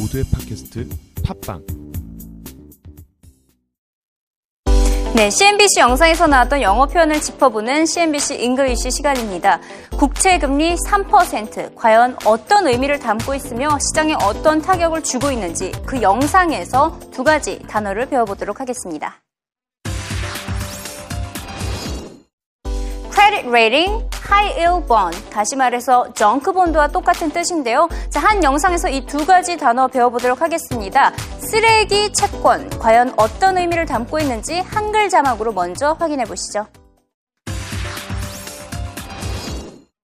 [0.00, 0.88] 모두의 팟캐스트
[1.24, 1.62] 팟빵
[5.14, 9.60] 네, CNBC 영상에서 나왔던 영어 표현을 짚어보는 CNBC English 시간입니다.
[9.98, 16.98] 국채 금리 3% 과연 어떤 의미를 담고 있으며 시장에 어떤 타격을 주고 있는지 그 영상에서
[17.10, 19.20] 두 가지 단어를 배워보도록 하겠습니다.
[23.12, 24.08] credit rating,
[24.38, 25.18] yield bond.
[25.30, 27.88] 다시 말해서 junk bond와 똑같은 뜻인데요.
[28.10, 31.12] 자, 한 영상에서 이 두 가지 단어 배워보도록 하겠습니다.
[31.38, 32.68] 쓰레기 채권.
[32.78, 36.66] 과연 어떤 의미를 담고 있는지 한글 자막으로 먼저 확인해 보시죠.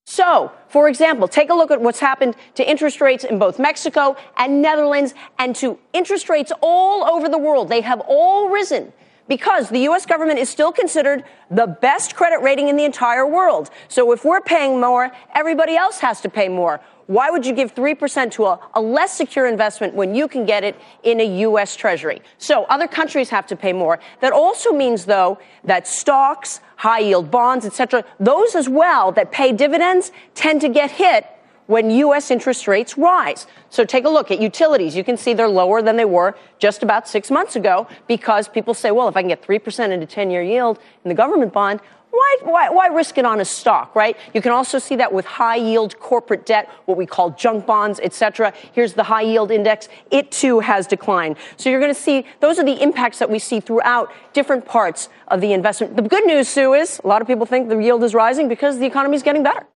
[0.08, 4.16] So, for example, take a look at what's happened to interest rates in both Mexico
[4.38, 7.68] and Netherlands and to interest rates all over the world.
[7.68, 8.92] They have all risen
[9.28, 10.06] because the U.S.
[10.06, 13.70] government is still considered the best credit rating in the entire world.
[13.88, 16.80] So if we're paying more, everybody else has to pay more.
[17.06, 20.64] Why would you give 3% to a, a, less secure investment when you can get
[20.64, 21.76] it in a U.S.
[21.76, 22.20] Treasury?
[22.38, 24.00] So other countries have to pay more.
[24.20, 29.52] That also means, though, that stocks, high yield bonds, etc., those as well that pay
[29.52, 31.26] dividends tend to get hit
[31.66, 32.30] when U.S.
[32.30, 33.46] interest rates rise.
[33.70, 34.96] So take a look at utilities.
[34.96, 38.74] You can see they're lower than they were just about six months ago because people
[38.74, 41.80] say, well, if I can get 3% into 10 year yield in the government bond,
[42.16, 44.16] why, why, why, risk it on a stock, right?
[44.32, 48.00] You can also see that with high yield corporate debt, what we call junk bonds,
[48.02, 48.54] et cetera.
[48.72, 49.88] Here's the high yield index.
[50.10, 51.36] It too has declined.
[51.58, 55.10] So you're going to see those are the impacts that we see throughout different parts
[55.28, 55.96] of the investment.
[55.96, 58.78] The good news, Sue, is a lot of people think the yield is rising because
[58.78, 59.66] the economy is getting better.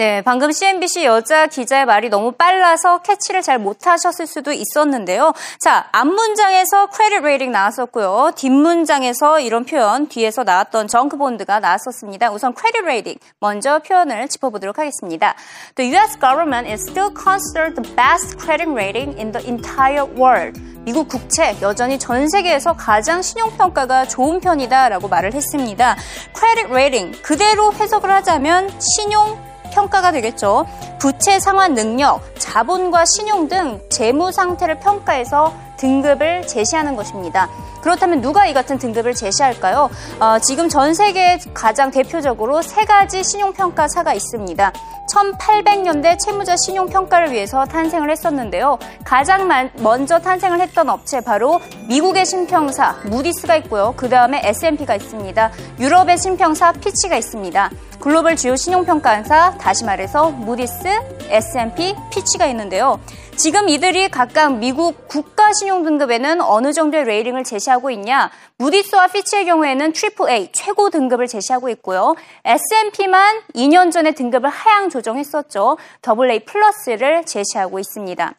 [0.00, 5.34] 네, 방금 CNBC 여자 기자의 말이 너무 빨라서 캐치를 잘 못하셨을 수도 있었는데요.
[5.60, 8.32] 자, 앞문장에서 credit rating 나왔었고요.
[8.34, 12.30] 뒷문장에서 이런 표현, 뒤에서 나왔던 junk bond가 나왔었습니다.
[12.30, 15.34] 우선 credit rating 먼저 표현을 짚어보도록 하겠습니다.
[15.74, 16.18] The U.S.
[16.18, 20.58] government is still considered the best credit rating in the entire world.
[20.86, 25.98] 미국 국채 여전히 전 세계에서 가장 신용평가가 좋은 편이다라고 말을 했습니다.
[26.32, 30.66] credit rating 그대로 해석을 하자면 신용 평가가 되겠죠.
[30.98, 37.48] 부채 상환 능력, 자본과 신용 등 재무 상태를 평가해서 등급을 제시하는 것입니다.
[37.80, 39.90] 그렇다면 누가 이 같은 등급을 제시할까요?
[40.20, 44.72] 어, 지금 전 세계에 가장 대표적으로 세 가지 신용평가사가 있습니다.
[45.10, 48.78] 1800년대 채무자 신용평가를 위해서 탄생을 했었는데요.
[49.04, 49.48] 가장
[49.78, 53.94] 먼저 탄생을 했던 업체 바로 미국의 신평사 무디스가 있고요.
[53.96, 55.50] 그 다음에 S&P가 있습니다.
[55.80, 57.70] 유럽의 신평사 피치가 있습니다.
[57.98, 60.88] 글로벌 주요 신용평가사 다시 말해서 무디스,
[61.28, 62.98] S&P, 피치가 있는데요.
[63.36, 68.30] 지금 이들이 각각 미국 국가 신용 등급에는 어느 정도의 rating을 제시하고 있냐?
[68.58, 72.14] 무디스와 피치의 경우에는 triple A 최고 등급을 제시하고 있고요.
[72.44, 75.78] S&P만 2년 전에 등급을 하향 조정했었죠.
[76.02, 78.34] 더블 A 플러스를 제시하고 있습니다.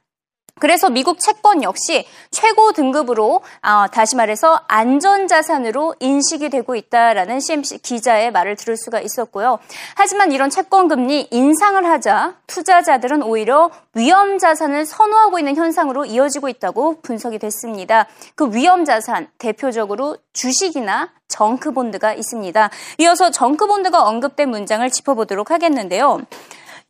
[0.59, 8.31] 그래서 미국 채권 역시 최고 등급으로 아, 다시 말해서 안전자산으로 인식이 되고 있다라는 CNBC 기자의
[8.31, 9.59] 말을 들을 수가 있었고요.
[9.95, 17.01] 하지만 이런 채권 금리 인상을 하자 투자자들은 오히려 위험 자산을 선호하고 있는 현상으로 이어지고 있다고
[17.01, 18.07] 분석이 됐습니다.
[18.35, 22.69] 그 위험 자산 대표적으로 주식이나 정크본드가 있습니다.
[22.99, 26.21] 이어서 정크본드가 언급된 문장을 짚어보도록 하겠는데요.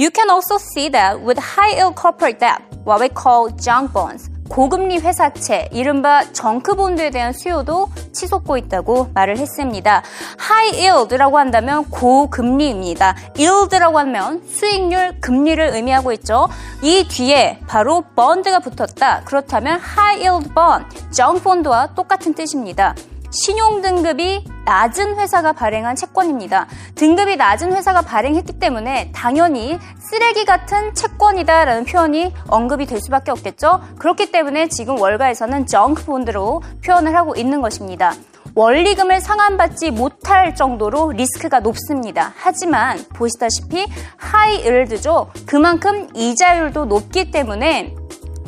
[0.01, 4.31] You can also see that with high yield corporate debt, what we call junk bonds.
[4.49, 10.01] 고금리 회사채, 이른바 정크본드에 대한 수요도 치솟고 있다고 말을 했습니다.
[10.41, 13.15] high yield라고 한다면 고금리입니다.
[13.37, 16.49] yield라고 하면 수익률, 금리를 의미하고 있죠.
[16.81, 19.21] 이 뒤에 바로 bond가 붙었다.
[19.25, 22.95] 그렇다면 high yield bond, junk bond와 똑같은 뜻입니다.
[23.31, 26.67] 신용 등급이 낮은 회사가 발행한 채권입니다.
[26.95, 33.81] 등급이 낮은 회사가 발행했기 때문에 당연히 쓰레기 같은 채권이다라는 표현이 언급이 될 수밖에 없겠죠.
[33.97, 38.13] 그렇기 때문에 지금 월가에서는 정크 본드로 표현을 하고 있는 것입니다.
[38.53, 42.33] 원리금을 상환받지 못할 정도로 리스크가 높습니다.
[42.35, 43.87] 하지만 보시다시피
[44.17, 45.31] high yield죠.
[45.45, 47.95] 그만큼 이자율도 높기 때문에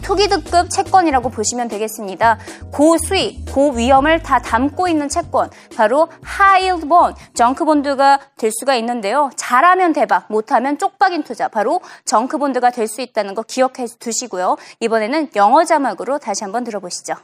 [0.04, 2.38] 투기등급 채권이라고 보시면 되겠습니다.
[2.72, 9.32] 고수익, 고위험을 다 담고 있는 채권, 바로 high yield bond, junk bond가 될 수가 있는데요.
[9.36, 14.58] 잘하면 대박, 못하면 쪽박인 투자, 바로 junk bond가 될 수 있다는 거 기억해 두시고요.
[14.82, 17.16] 이번에는 영어 자막으로 다시 한번 들어보시죠.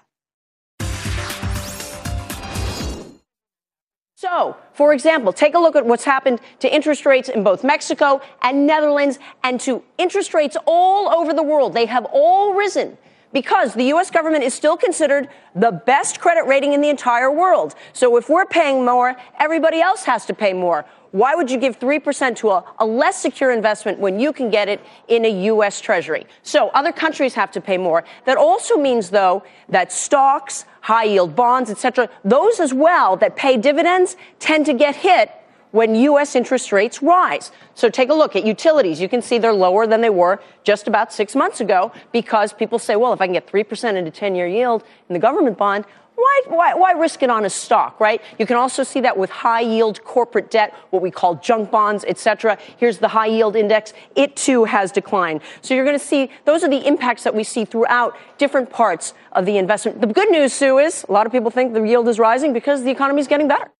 [4.21, 8.19] So, for example, take a look at what's happened to interest rates in both Mexico
[8.42, 11.74] and Netherlands and to interest rates all over the world.
[11.74, 12.98] They have all risen
[13.31, 14.12] because the U.S.
[14.12, 17.75] government is still considered the best credit rating in the entire world.
[17.94, 20.83] So if we're paying more, everybody else has to pay more.
[21.12, 24.70] Why would you give 3% to a, a, less secure investment when you can get
[24.70, 25.82] it in a U.S.
[25.82, 26.28] Treasury?
[26.44, 28.04] So other countries have to pay more.
[28.26, 33.58] That also means, though, that stocks, high yield bonds, etc., those as well that pay
[33.58, 35.32] dividends tend to get hit
[35.72, 36.36] when U.S.
[36.36, 37.52] interest rates rise.
[37.76, 39.00] So take a look at utilities.
[39.00, 42.80] You can see they're lower than they were just about six months ago because people
[42.80, 45.58] say, well, if I can get 3% in a 10 year yield in the government
[45.58, 45.86] bond,
[46.19, 48.21] why, why, why, risk it on a stock, right?
[48.38, 52.04] You can also see that with high yield corporate debt, what we call junk bonds,
[52.06, 52.57] etc.
[52.77, 53.94] Here's the high yield index.
[54.16, 55.42] It too has declined.
[55.62, 59.13] So you're going to see those are the impacts that we see throughout different parts
[59.31, 60.01] of the investment.
[60.01, 62.83] The good news, Sue, is a lot of people think the yield is rising because
[62.83, 63.72] the economy is getting better.